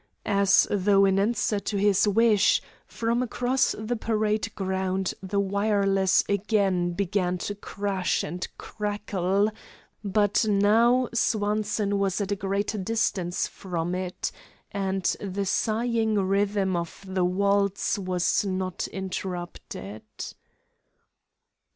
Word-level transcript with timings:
As 0.25 0.67
though 0.71 1.05
in 1.05 1.19
answer 1.19 1.59
to 1.59 1.77
his 1.77 2.07
wish, 2.07 2.59
from 2.87 3.21
across 3.21 3.75
the 3.77 3.95
parade 3.95 4.51
ground 4.55 5.13
the 5.21 5.39
wireless 5.39 6.23
again 6.27 6.93
began 6.93 7.37
to 7.37 7.53
crash 7.53 8.23
and 8.23 8.47
crackle; 8.57 9.51
but 10.03 10.43
now 10.49 11.07
Swanson 11.13 11.99
was 11.99 12.19
at 12.19 12.31
a 12.31 12.35
greater 12.35 12.79
distance 12.79 13.45
from 13.45 13.93
it, 13.93 14.31
and 14.71 15.03
the 15.21 15.45
sighing 15.45 16.15
rhythm 16.15 16.75
of 16.75 17.05
the 17.07 17.23
waltz 17.23 17.99
was 17.99 18.43
not 18.43 18.87
interrupted. 18.87 20.01